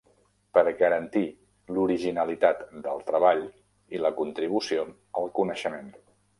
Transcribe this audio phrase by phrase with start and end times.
[0.57, 1.21] Per garantir
[1.75, 3.45] l'originalitat del treball
[3.97, 4.91] i la contribució
[5.23, 5.97] al coneixement.